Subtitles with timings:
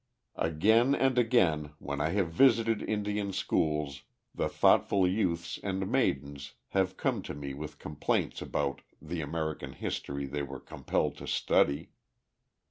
[0.39, 4.01] Again and again when I have visited Indian schools
[4.33, 10.25] the thoughtful youths and maidens have come to me with complaints about the American history
[10.25, 11.91] they were compelled to study.